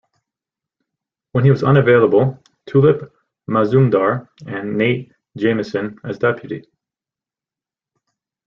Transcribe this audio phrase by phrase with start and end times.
[1.33, 3.13] When he was unavailable Tulip
[3.47, 5.05] Mazumdar and Nat
[5.37, 6.63] Jamieson as deputy.